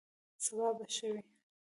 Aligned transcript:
سبا 0.45 0.67
به 0.77 0.85
ښه 0.93 1.07
وي 1.13 1.21